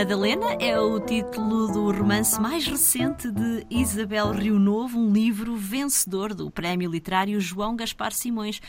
[0.00, 6.32] Madalena é o título do romance mais recente de Isabel Rio Novo, um livro vencedor
[6.32, 8.62] do Prémio Literário João Gaspar Simões.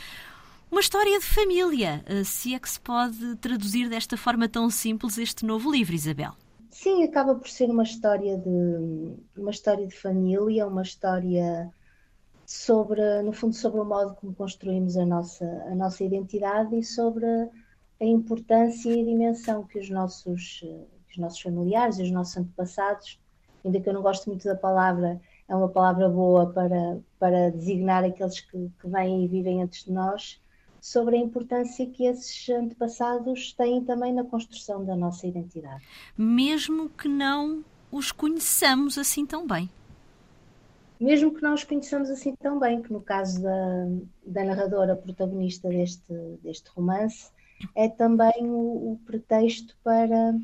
[0.70, 5.16] Uma história de família, eh, se é que se pode traduzir desta forma tão simples
[5.16, 6.32] este novo livro, Isabel.
[6.70, 11.72] Sim, acaba por ser uma história de uma história de família, uma história
[12.44, 17.24] sobre, no fundo, sobre o modo como construímos a nossa a nossa identidade e sobre
[17.26, 20.62] a importância e a dimensão que os nossos
[21.12, 23.20] os nossos familiares e os nossos antepassados,
[23.64, 28.04] ainda que eu não gosto muito da palavra, é uma palavra boa para para designar
[28.04, 30.40] aqueles que, que vêm e vivem antes de nós
[30.80, 35.84] sobre a importância que esses antepassados têm também na construção da nossa identidade.
[36.18, 39.70] Mesmo que não os conheçamos assim tão bem.
[40.98, 43.86] Mesmo que não os conheçamos assim tão bem, que no caso da,
[44.26, 47.30] da narradora protagonista deste, deste romance,
[47.76, 50.34] é também o, o pretexto para,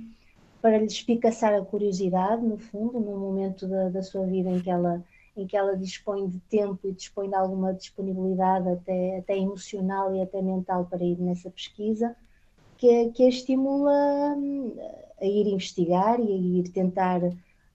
[0.61, 4.70] para lhes espicaçar a curiosidade, no fundo, no momento da, da sua vida em que
[4.70, 5.03] ela
[5.37, 10.20] em que ela dispõe de tempo e dispõe de alguma disponibilidade até, até emocional e
[10.20, 12.17] até mental para ir nessa pesquisa,
[12.77, 14.75] que, que a estimula hum,
[15.20, 17.20] a ir investigar e a ir tentar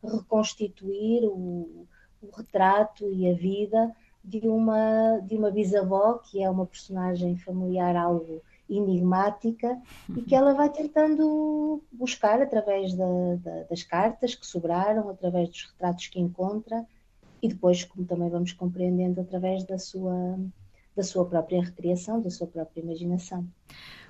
[0.04, 1.88] reconstituir o,
[2.22, 7.96] o retrato e a vida de uma, de uma bisavó, que é uma personagem familiar
[7.96, 9.80] algo enigmática
[10.16, 15.64] e que ela vai tentando buscar através da, da, das cartas que sobraram, através dos
[15.64, 16.86] retratos que encontra
[17.42, 20.40] e depois, como também vamos compreendendo através da sua,
[20.96, 23.46] da sua própria recriação, da sua própria imaginação.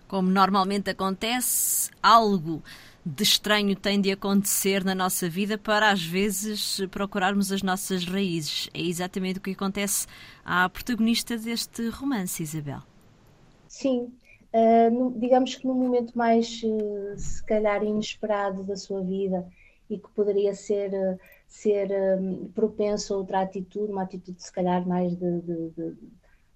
[0.08, 2.62] Como normalmente acontece, algo
[3.04, 8.70] de estranho tem de acontecer na nossa vida para às vezes procurarmos as nossas raízes.
[8.74, 10.06] É exatamente o que acontece
[10.46, 12.84] à protagonista deste romance, Isabel.
[13.68, 14.14] Sim,
[14.54, 19.48] uh, no, digamos que no momento mais, uh, se calhar, inesperado da sua vida
[19.90, 20.94] e que poderia ser.
[20.94, 21.20] Uh,
[21.54, 21.88] ser
[22.56, 25.96] propenso a outra atitude, uma atitude se calhar mais de, de, de,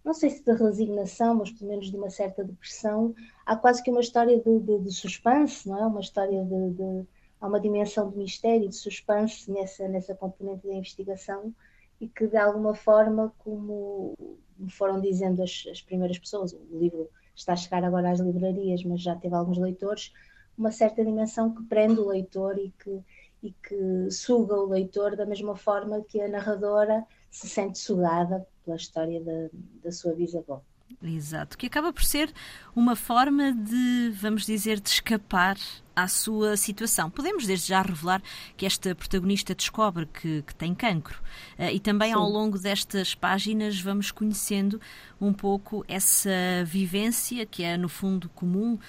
[0.03, 3.13] não sei se de resignação, mas pelo menos de uma certa depressão.
[3.45, 5.85] Há quase que uma história de, de suspense, não é?
[5.85, 7.05] Uma história de,
[7.39, 11.53] há uma dimensão de mistério, de suspense nessa nessa componente da investigação
[12.01, 14.15] e que de alguma forma, como
[14.57, 18.83] me foram dizendo as, as primeiras pessoas, o livro está a chegar agora às livrarias,
[18.83, 20.11] mas já teve alguns leitores,
[20.57, 23.03] uma certa dimensão que prende o leitor e que
[23.41, 28.75] e que suga o leitor da mesma forma que a narradora se sente sugada pela
[28.75, 29.49] história da,
[29.83, 30.61] da sua bisavó.
[31.01, 32.33] Exato, que acaba por ser
[32.75, 35.55] uma forma de, vamos dizer, de escapar
[35.95, 37.07] à sua situação.
[37.07, 38.19] Podemos desde já revelar
[38.55, 41.21] que esta protagonista descobre que, que tem cancro
[41.59, 42.17] uh, e também Sim.
[42.17, 44.81] ao longo destas páginas vamos conhecendo
[45.21, 48.79] um pouco essa vivência que é no fundo comum uh,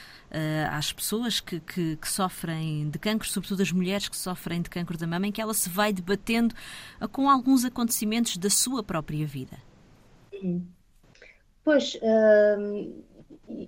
[0.70, 4.96] às pessoas que, que, que, sofrem de cancro, sobretudo as mulheres que sofrem de cancro
[4.96, 6.54] da mama, em que ela se vai debatendo
[7.12, 9.58] com alguns acontecimentos da sua própria vida.
[10.30, 10.66] Sim.
[11.68, 13.02] Pois, hum,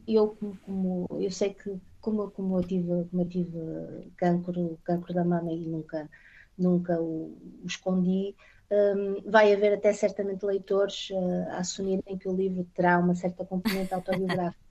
[0.09, 0.35] eu,
[0.65, 3.59] como, eu sei que como, como, eu tive, como eu tive
[4.17, 6.09] cancro, cancro da mama e nunca,
[6.57, 8.35] nunca o, o escondi,
[8.71, 13.45] um, vai haver até certamente leitores uh, a assumirem que o livro terá uma certa
[13.45, 14.59] componente autobiográfica.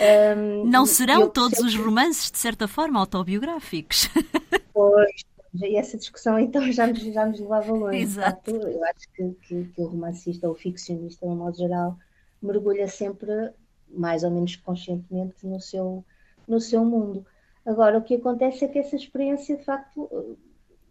[0.00, 4.08] Um, Não serão todos os romances, de certa forma, autobiográficos?
[4.72, 5.24] Pois,
[5.56, 7.98] e essa discussão então já nos, já nos levava longe.
[7.98, 8.52] Exato.
[8.52, 11.98] Eu acho que, que, que o romancista ou o ficcionista, de um modo geral,
[12.42, 13.52] mergulha sempre,
[13.88, 16.04] mais ou menos conscientemente, no seu,
[16.46, 17.24] no seu mundo.
[17.64, 20.08] Agora, o que acontece é que essa experiência, de facto,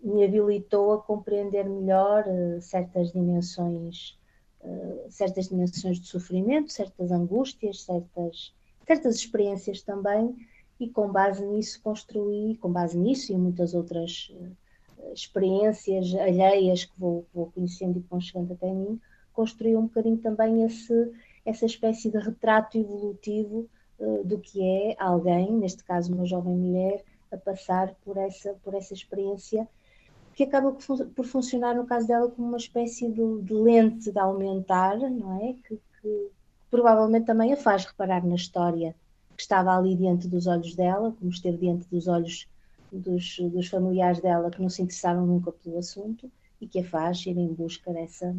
[0.02, 4.18] me habilitou a compreender melhor uh, certas dimensões,
[4.62, 8.54] uh, certas dimensões de sofrimento, certas angústias, certas,
[8.86, 10.36] certas experiências também,
[10.80, 17.00] e com base nisso construí, com base nisso e muitas outras uh, experiências alheias que
[17.00, 19.00] vou, vou conhecendo e que vão chegando até mim,
[19.34, 21.12] construí um bocadinho também esse,
[21.48, 27.06] essa espécie de retrato evolutivo uh, do que é alguém, neste caso uma jovem mulher,
[27.32, 29.68] a passar por essa, por essa experiência
[30.36, 30.72] que acaba
[31.16, 35.54] por funcionar no caso dela como uma espécie de, de lente de aumentar, não é?
[35.54, 36.32] Que, que,
[36.70, 38.94] provavelmente também a faz reparar na história
[39.36, 42.48] que estava ali diante dos olhos dela, como esteve diante dos olhos
[42.92, 46.30] dos, dos familiares dela que não se interessaram nunca pelo assunto
[46.60, 48.36] e que a faz ir em busca dessa,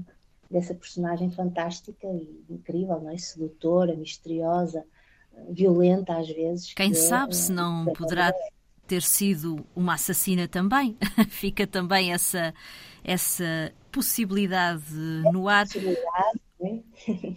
[0.50, 3.18] dessa personagem fantástica e incrível, não é?
[3.18, 4.84] Sedutora, misteriosa,
[5.50, 6.72] violenta às vezes.
[6.74, 8.32] Quem que é, sabe é, se não é, poderá
[8.86, 10.96] ter sido uma assassina também?
[11.28, 12.54] Fica também essa,
[13.04, 14.94] essa possibilidade
[15.32, 15.66] no ar.
[15.66, 16.80] Possibilidade, é?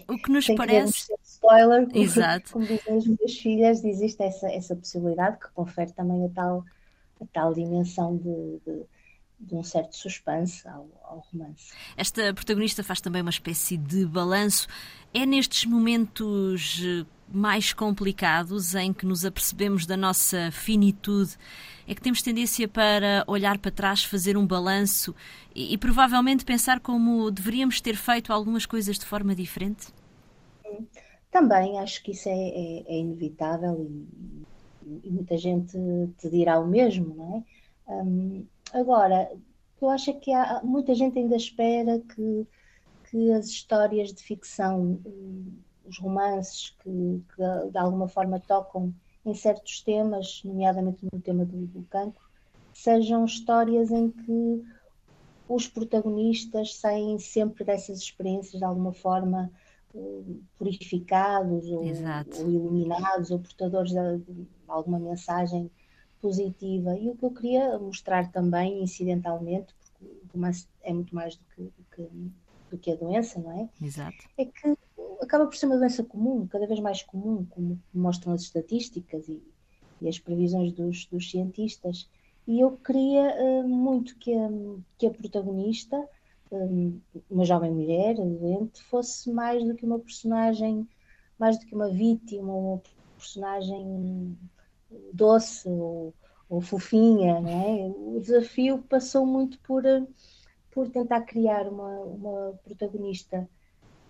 [0.08, 1.14] O que nos parece.
[1.24, 2.54] spoiler, como, Exato.
[2.54, 6.64] como dizem as minhas filhas, existe essa, essa possibilidade que confere também a tal
[7.22, 8.84] a tal dimensão de, de,
[9.42, 11.74] de um certo suspense ao, ao, romance.
[11.98, 14.68] Esta protagonista faz também uma espécie de balanço.
[15.14, 21.38] É nestes momentos eh, mais complicados em que nos apercebemos da nossa finitude
[21.88, 25.14] é que temos tendência para olhar para trás, fazer um balanço
[25.54, 29.88] e, e provavelmente pensar como deveríamos ter feito algumas coisas de forma diferente?
[31.32, 35.78] Também acho que isso é, é, é inevitável e, e, muita gente
[36.18, 37.36] te dirá o mesmo, não
[37.88, 37.94] é?
[37.94, 39.32] Um, agora,
[39.82, 42.48] eu acho que há, muita gente ainda espera que,
[43.10, 45.00] que as histórias de ficção,
[45.86, 48.94] os romances que, que de alguma forma tocam
[49.26, 52.24] em certos temas, nomeadamente no tema do, do cancro,
[52.74, 54.64] sejam histórias em que
[55.48, 59.52] os protagonistas saem sempre dessas experiências de alguma forma
[60.58, 65.70] purificados ou, ou, iluminados ou portadores de, de, alguma mensagem
[66.22, 66.98] positiva.
[66.98, 71.44] E o que eu queria mostrar também, incidentalmente, porque o romance é muito mais do
[71.56, 72.10] que, do que,
[72.72, 73.70] do que a doença, não é?
[73.82, 74.18] Exato.
[74.38, 74.78] É que
[75.22, 79.42] acaba por ser uma doença comum, cada vez mais comum, como mostram as estatísticas e,
[80.02, 82.10] e as previsões dos, dos, cientistas.
[82.48, 84.50] E eu queria uh, muito que a,
[84.98, 85.98] que a protagonista
[87.30, 90.88] uma jovem mulher doente fosse mais do que uma personagem,
[91.40, 92.82] mais do que uma vítima, uma
[93.18, 94.38] personagem
[95.14, 96.14] doce ou,
[96.50, 97.92] ou fofinha, né?
[97.96, 99.84] O desafio passou muito por
[100.72, 103.48] por tentar criar uma, uma protagonista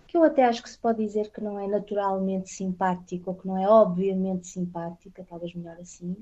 [0.06, 3.46] que eu até acho que se pode dizer que não é naturalmente simpática ou que
[3.46, 6.16] não é obviamente simpática, talvez melhor assim,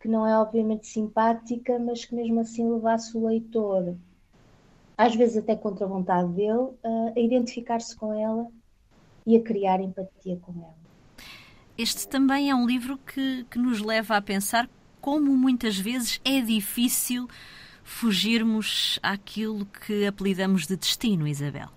[0.00, 3.94] que não é obviamente simpática, mas que mesmo assim levasse o leitor
[4.96, 6.70] às vezes até contra a vontade dele,
[7.14, 8.48] a identificar-se com ela
[9.24, 10.87] e a criar empatia com ela.
[11.78, 14.68] Este também é um livro que, que nos leva a pensar
[15.00, 17.28] como muitas vezes é difícil
[17.84, 21.68] fugirmos àquilo que apelidamos de destino, Isabel.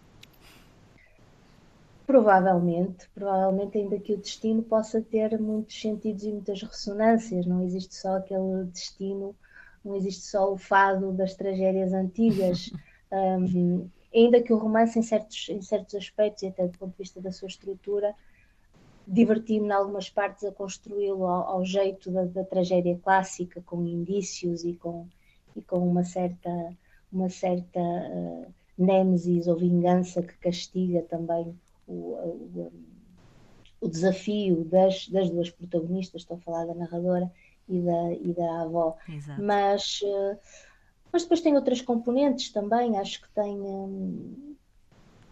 [2.07, 7.93] Provavelmente, provavelmente ainda que o destino possa ter muitos sentidos e muitas ressonâncias, não existe
[7.93, 9.35] só aquele destino,
[9.85, 12.71] não existe só o fado das tragédias antigas.
[13.13, 16.97] Um, ainda que o romance, em certos, em certos aspectos, e até do ponto de
[16.97, 18.15] vista da sua estrutura,
[19.07, 24.63] diverti-me em algumas partes a construí-lo ao, ao, jeito da, da, tragédia clássica, com indícios
[24.63, 25.07] e com,
[25.55, 26.49] e com uma certa,
[27.11, 31.55] uma certa uh, nêmesis ou vingança que castiga também
[31.87, 32.71] o, o,
[33.81, 37.31] o desafio das, das duas protagonistas, estou a falar da narradora
[37.67, 38.95] e da, e da avó.
[39.07, 39.41] Exato.
[39.41, 40.01] Mas.
[40.01, 40.37] Uh,
[41.11, 44.50] mas depois tem outras componentes também, acho que tem hum,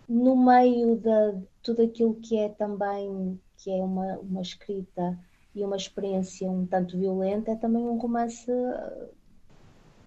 [0.09, 5.19] no meio de tudo aquilo que é também que é uma, uma escrita
[5.53, 9.09] e uma experiência um tanto violenta, é também um romance uh,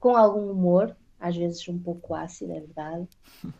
[0.00, 3.08] com algum humor, às vezes um pouco ácido, é verdade.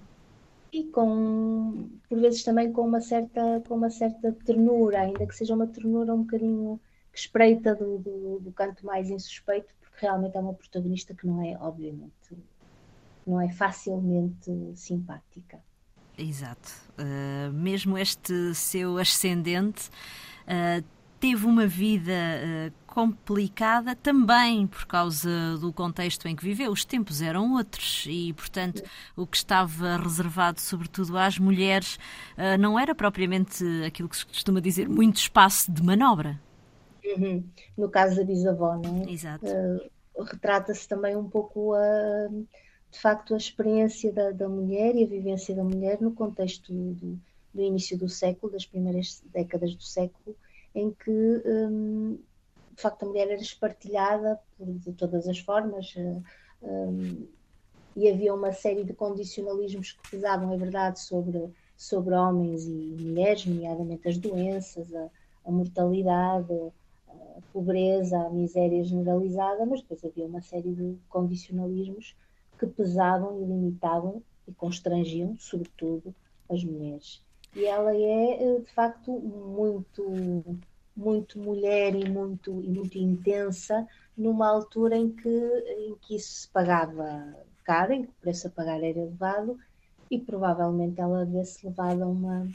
[0.75, 5.55] E com, por vezes também com uma certa, com uma certa ternura, ainda que seja
[5.55, 6.81] uma ternura um bocadinho
[7.13, 11.59] que espreita do, do, do canto mais insuspeito, realmente é uma protagonista que não é,
[11.61, 12.39] obviamente,
[13.27, 15.63] não é facilmente simpática.
[16.17, 16.71] Exato.
[16.99, 19.89] Uh, mesmo este seu ascendente
[20.43, 20.85] uh,
[21.19, 26.71] teve uma vida uh, complicada também por causa do contexto em que viveu.
[26.71, 28.83] Os tempos eram outros e, portanto,
[29.17, 31.99] o que estava reservado, sobretudo às mulheres,
[32.61, 36.39] não era propriamente aquilo que se costuma dizer muito espaço de manobra.
[37.03, 37.43] Uhum.
[37.79, 39.11] No caso da bisavó, não é?
[39.11, 39.47] Exato.
[40.31, 42.29] Retrata-se também um pouco a,
[42.93, 47.19] de facto a experiência da, da, mulher e a vivência da mulher no contexto do,
[47.55, 50.37] do, início do século, das primeiras décadas do século,
[50.75, 52.19] em que um,
[52.75, 55.95] de facto a mulher era espartilhada por, de todas as formas.
[55.97, 56.23] Uh,
[56.63, 57.27] um,
[57.97, 63.47] e havia uma série de condicionalismos que pesavam, é verdade, sobre, sobre homens e mulheres,
[63.47, 65.11] nomeadamente as doenças, a,
[65.47, 66.53] a mortalidade,
[67.09, 72.15] a pobreza, a miséria generalizada, mas depois havia uma série de condicionalismos
[72.63, 76.15] que pesavam e limitavam e constrangiam, sobretudo,
[76.49, 77.21] as mulheres.
[77.57, 80.61] E ela é, eh, de facto, muito,
[80.97, 86.49] muito mulher e muito, e muito intensa numa altura em que, em que isso se
[86.49, 89.59] pagava caro, em que o preço a pagar era elevado
[90.11, 92.49] e provavelmente ela vê-se levada a uma,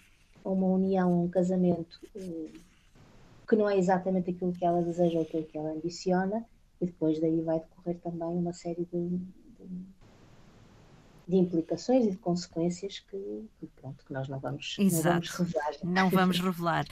[0.45, 2.51] a uma união, a um casamento eh,
[3.47, 6.45] que não é exatamente aquilo que ela deseja ou aquilo que ela ambiciona,
[6.79, 9.96] e depois daí vai decorrer também uma série de, de,
[11.27, 15.73] de implicações e de consequências que, que, pronto, que nós não vamos, não vamos revelar.
[15.83, 16.85] Não vamos revelar.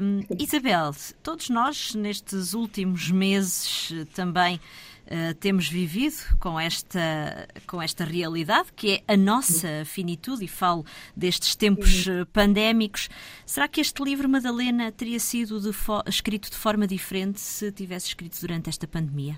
[0.00, 8.04] Um, Isabel, todos nós nestes últimos meses também uh, temos vivido com esta, com esta
[8.04, 10.84] realidade, que é a nossa finitude, e falo
[11.16, 13.08] destes tempos uh, pandémicos.
[13.44, 15.70] Será que este livro, Madalena, teria sido de
[16.06, 19.36] escrito de forma diferente se tivesse escrito durante esta pandemia?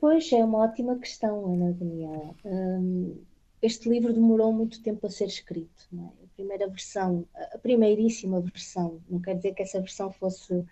[0.00, 2.34] Pois, é uma ótima questão, Ana Daniela.
[2.42, 3.22] Um,
[3.60, 5.86] este livro demorou muito tempo a ser escrito.
[5.94, 6.24] É?
[6.24, 10.64] A primeira versão, a primeiríssima versão, não quer dizer que essa versão fosse,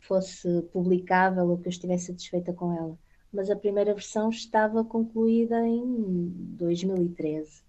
[0.00, 2.98] fosse publicável ou que eu estivesse satisfeita com ela,
[3.32, 7.62] mas a primeira versão estava concluída em 2013.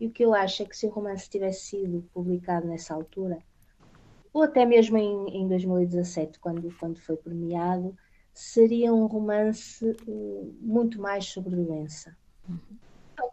[0.00, 3.38] E o que eu acho é que se o romance tivesse sido publicado nessa altura,
[4.32, 7.96] ou até mesmo em, em 2017, quando, quando foi premiado,
[8.40, 12.16] seria um romance uh, muito mais sobre doença.
[12.48, 12.58] Uhum.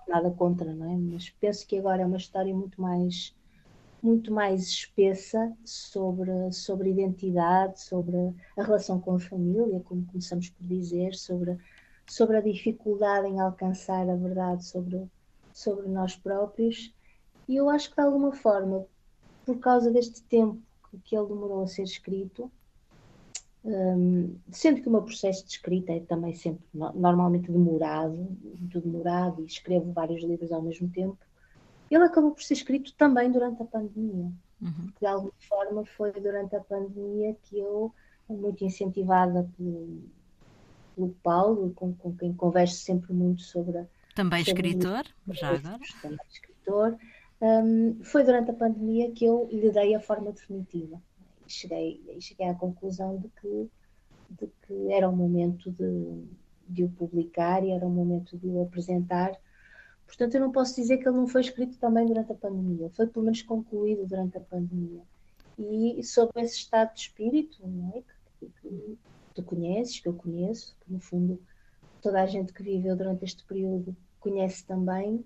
[0.06, 0.98] Nada contra, não é?
[0.98, 3.34] Mas penso que agora é uma história muito mais
[4.04, 8.16] muito mais espessa sobre, sobre identidade, sobre
[8.56, 11.58] a relação com a família, como começamos por dizer, sobre,
[12.06, 15.10] sobre a dificuldade em alcançar a verdade sobre,
[15.52, 16.94] sobre nós próprios.
[17.48, 18.86] E eu acho que, de alguma forma,
[19.46, 20.62] por causa deste tempo
[21.04, 22.52] que ele demorou a ser escrito,
[23.68, 28.16] um, sendo que o meu processo de escrita é também sempre normalmente demorado,
[28.58, 31.18] muito demorado, e escrevo vários livros ao mesmo tempo,
[31.92, 34.32] ele acabou por ser escrito também durante a pandemia.
[34.62, 34.92] Uhum.
[35.00, 37.94] De alguma forma foi durante a pandemia que eu,
[38.30, 40.02] muito incentivada pelo,
[40.96, 43.86] pelo Paulo, com, com quem converso sempre muito sobre.
[44.16, 45.80] Também sobre escritor, já agora.
[46.02, 46.98] Também escritor.
[47.42, 51.00] Um, foi durante a pandemia que eu lhe dei a forma definitiva
[51.48, 53.70] cheguei, cheguei à conclusão de que,
[54.30, 56.24] de que era o momento de,
[56.68, 59.32] de o publicar e era o momento de o apresentar.
[60.06, 63.08] Portanto, eu não posso dizer que ele não foi escrito também durante a pandemia, foi
[63.08, 65.02] pelo menos concluído durante a pandemia.
[65.58, 67.62] E sobre esse estado de espírito,
[67.96, 68.04] é?
[68.40, 68.98] que, que
[69.34, 71.42] tu conheces, que eu conheço, que no fundo
[72.02, 75.26] toda a gente que viveu durante este período conhece também,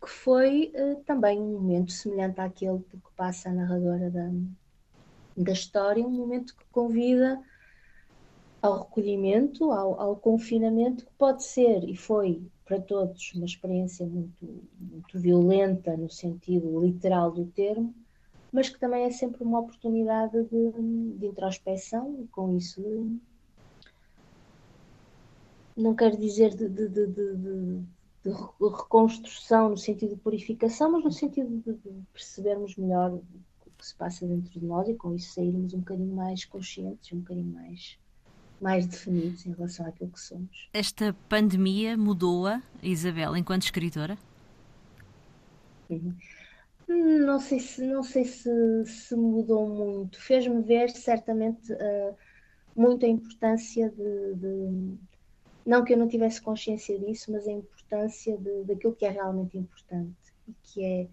[0.00, 4.30] que foi uh, também um momento semelhante àquele que passa a narradora da,
[5.36, 7.40] da história, um momento que convida
[8.62, 14.64] ao recolhimento, ao, ao, confinamento, que pode ser e foi para todos uma experiência muito,
[14.80, 17.94] muito violenta no sentido literal do termo,
[18.50, 22.80] mas que também é sempre uma oportunidade de, de introspecção e com isso
[25.76, 27.84] não quero dizer de, de, de,
[28.60, 31.78] reconstrução no sentido de purificação, mas no sentido de
[32.12, 33.20] percebermos melhor
[33.84, 37.18] que se passa dentro de nós e com isso sairmos um bocadinho mais conscientes, um
[37.18, 37.98] bocadinho mais,
[38.60, 40.70] mais definidos em relação àquilo que somos.
[40.72, 44.16] Esta pandemia mudou-a, Isabel, enquanto escritora?
[46.88, 48.50] Não sei se, não sei se,
[48.86, 50.18] se mudou muito.
[50.18, 52.16] Fez-me ver certamente uh,
[52.74, 54.98] muito a importância de, de,
[55.66, 59.58] Não que eu não tivesse consciência disso, mas a importância de, daquilo que é realmente
[59.58, 60.16] importante
[60.48, 61.08] e que é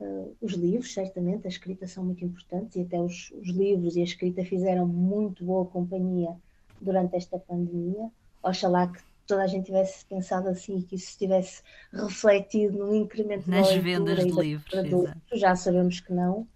[0.00, 4.00] Uh, os livros, certamente, a escrita são muito importantes e até os, os, livros e
[4.00, 6.36] a escrita fizeram muito boa companhia
[6.80, 8.10] durante esta pandemia.
[8.42, 11.62] Oxalá que toda a gente tivesse pensado assim e que isso tivesse
[11.92, 15.14] refletido no incremento nas vendas de livros.
[15.32, 16.46] Já sabemos que não,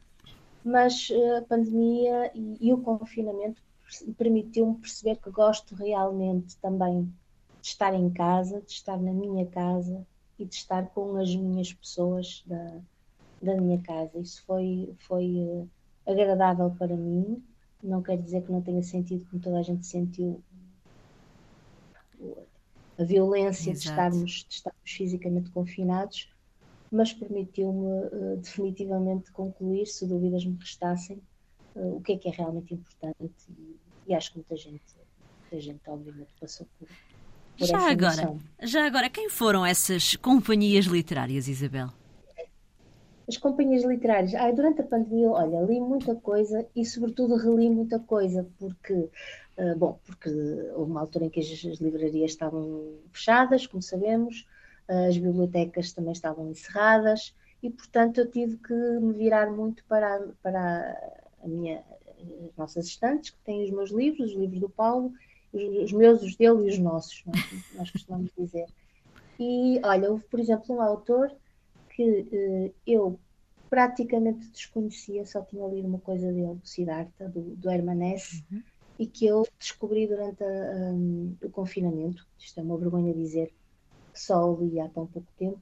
[0.63, 3.63] mas uh, a pandemia e, e o confinamento
[4.17, 7.13] permitiu-me perceber que gosto realmente também
[7.61, 10.07] de estar em casa, de estar na minha casa
[10.39, 12.81] e de estar com as minhas pessoas da,
[13.41, 14.19] da minha casa.
[14.19, 15.69] Isso foi, foi uh,
[16.07, 17.43] agradável para mim.
[17.83, 20.43] Não quer dizer que não tenha sentido como toda a gente sentiu
[22.99, 26.29] a violência de estarmos, de estarmos fisicamente confinados,
[26.91, 31.23] mas permitiu-me uh, definitivamente concluir, se dúvidas me restassem,
[31.75, 33.33] uh, o que é que é realmente importante.
[33.49, 33.77] E,
[34.09, 34.85] e acho que muita gente,
[35.41, 36.89] muita gente obviamente passou por,
[37.57, 42.00] por já agora, já agora, quem foram essas companhias literárias, Isabel?
[43.31, 44.35] As companhias literárias.
[44.35, 49.77] Ai, durante a pandemia, olha, li muita coisa e, sobretudo, reli muita coisa, porque, uh,
[49.77, 50.29] bom, porque
[50.75, 54.49] houve uma altura em que as, as livrarias estavam fechadas, como sabemos,
[54.89, 57.33] uh, as bibliotecas também estavam encerradas
[57.63, 61.85] e, portanto, eu tive que me virar muito para, para a minha,
[62.49, 65.13] as nossas estantes, que têm os meus livros, os livros do Paulo,
[65.53, 67.79] os, os meus, os dele e os nossos, é?
[67.79, 68.67] nós costumamos dizer.
[69.39, 71.33] E, olha, houve, por exemplo, um autor
[72.01, 73.21] que uh, eu
[73.69, 78.63] praticamente desconhecia, só tinha lido uma coisa dele, do Siddhartha, do, do Hermanès, uhum.
[78.99, 82.27] e que eu descobri durante a, um, o confinamento.
[82.39, 83.53] Isto é uma vergonha dizer
[84.15, 85.61] só o li há tão pouco tempo,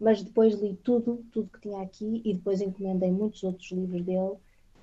[0.00, 4.34] mas depois li tudo, tudo que tinha aqui e depois encomendei muitos outros livros dele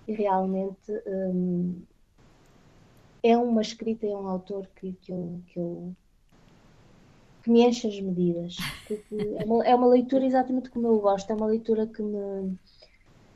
[0.07, 1.81] e realmente um,
[3.21, 5.95] é uma escrita, é um autor que, que, eu, que, eu,
[7.43, 8.55] que me enche as medidas.
[8.89, 12.57] É, uma, é, uma, leitura exatamente como eu gosto, é uma leitura que me,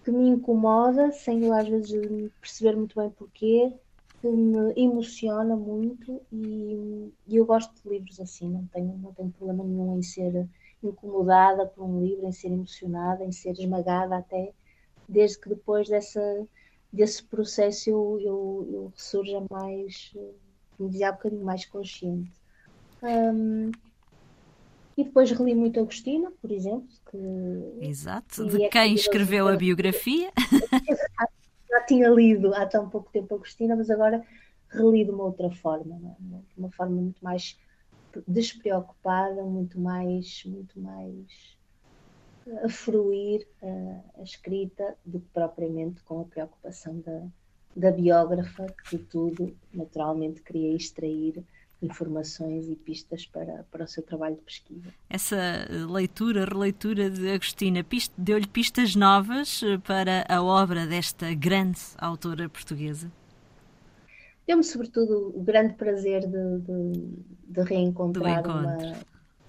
[0.04, 3.74] que me incomoda, sem eu às vezes perceber muito bem porquê,
[4.22, 9.30] que me emociona muito e, e, eu gosto de livros assim, não tenho, não tenho
[9.32, 10.48] problema nenhum em ser
[10.82, 14.54] incomodada por um livro, em ser emocionada, em ser esmagada até,
[15.08, 16.48] desde que depois dessa,
[16.92, 20.14] desse processo eu, eu, eu ressurja mais,
[20.78, 22.32] como dizia há bocadinho, mais consciente.
[23.04, 23.72] Um,
[24.98, 26.88] e depois reli muito Agostina, por exemplo.
[27.12, 30.32] Que, Exato, de é quem escreveu a biografia.
[31.70, 34.25] Já tinha lido há tão pouco tempo Agostina, mas agora
[34.70, 36.16] reli de uma outra forma, é?
[36.20, 37.58] de uma forma muito mais
[38.27, 41.58] despreocupada, muito mais, muito mais
[42.63, 47.27] a fruir a, a escrita do que propriamente com a preocupação da,
[47.75, 51.46] da biógrafa, que de tudo naturalmente queria extrair
[51.82, 54.94] informações e pistas para, para o seu trabalho de pesquisa.
[55.10, 57.86] Essa leitura, releitura de Agostina,
[58.18, 63.12] deu-lhe pistas novas eh, para a obra desta grande autora portuguesa?
[64.48, 68.78] Deu-me, sobretudo, o grande prazer de, de, de reencontrar uma,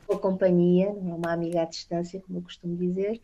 [0.08, 3.20] uma companhia, uma amiga à distância, como eu costumo dizer,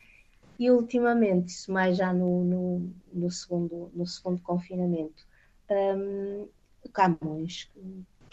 [0.59, 5.27] e ultimamente, isso mais já no, no, no segundo, no segundo confinamento,
[5.69, 6.47] um,
[6.93, 7.71] Camões,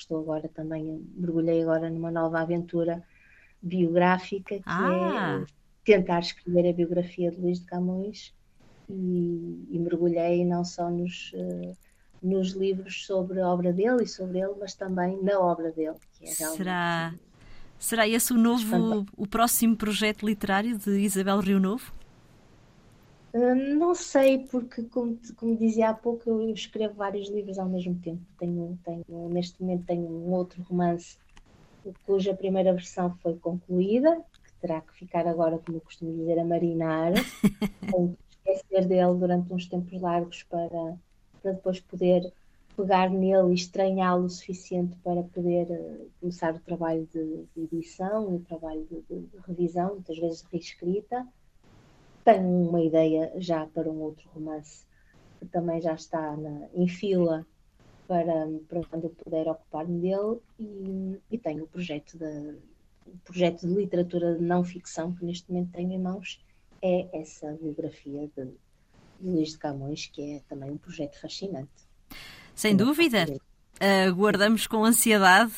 [0.01, 3.03] estou agora também, mergulhei agora numa nova aventura
[3.61, 5.43] biográfica, que é ah.
[5.43, 8.33] é tentar escrever a biografia de Luís de Camões
[8.89, 11.75] e, e mergulhei não só nos, uh,
[12.21, 15.97] nos livros sobre a obra dele e sobre ele, mas também na obra dele.
[16.13, 17.13] Que é Será...
[17.79, 21.91] Será esse o novo, o próximo projeto literário de Isabel Rio Novo?
[23.33, 27.97] Hum, não sei, porque, como, como, dizia há pouco, eu escrevo vários livros ao mesmo
[27.99, 28.21] tempo.
[28.37, 31.17] Tenho, tenho, neste momento tenho um outro romance
[32.05, 36.45] cuja primeira versão foi concluída, que terá que ficar agora, como eu costumo dizer, a
[36.45, 37.13] marinar,
[37.93, 40.97] ou esquecer dele durante uns tempos largos para,
[41.41, 42.31] para depois poder
[42.75, 48.31] pegar nele e estranhá-lo o suficiente para poder uh, começar o trabalho de, de edição
[48.31, 51.27] e o trabalho de, de, de revisão, muitas vezes reescrita
[52.23, 54.85] tenho uma ideia já para um outro romance
[55.39, 57.45] que também já está na, em fila
[58.07, 62.57] para, para quando eu puder ocupar-me dele e, e tenho o projeto de,
[63.07, 66.43] o projeto de literatura de não ficção que neste momento tenho em mãos
[66.81, 71.69] é essa biografia de, de Luís de Camões, que é também um projeto fascinante.
[72.55, 73.25] Sem dúvida.
[74.07, 75.51] Aguardamos com ansiedade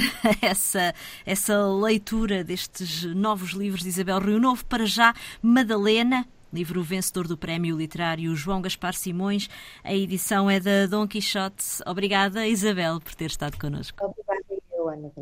[0.40, 0.94] essa,
[1.26, 4.64] essa leitura destes novos livros de Isabel Rio Novo.
[4.64, 5.12] Para já,
[5.42, 9.50] Madalena, livro vencedor do Prémio Literário João Gaspar Simões.
[9.84, 11.82] A edição é da Dom Quixote.
[11.84, 14.02] Obrigada, Isabel, por ter estado connosco.
[14.02, 14.42] Obrigada,
[14.88, 15.12] Ana